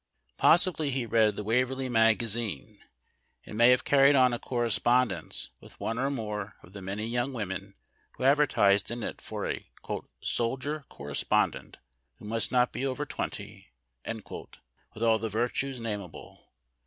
[0.37, 2.79] Possibly he read the Waverly Magazine.,
[3.45, 7.33] and may have carried on a correspondence with one or more of the many young
[7.33, 7.75] women
[8.13, 9.69] who advertised in it for a
[10.23, 11.75] "soldier cor respo])dent,
[12.17, 13.71] who must not be over twenty,"
[14.03, 16.47] with all the virtues namable.